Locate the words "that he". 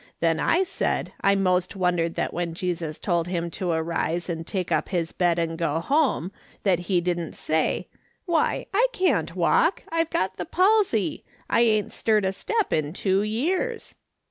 6.63-7.01